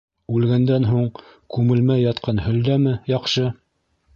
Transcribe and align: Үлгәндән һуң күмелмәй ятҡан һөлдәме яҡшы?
Үлгәндән 0.37 0.87
һуң 0.91 1.03
күмелмәй 1.57 2.03
ятҡан 2.07 2.41
һөлдәме 2.47 2.99
яҡшы? 3.13 3.49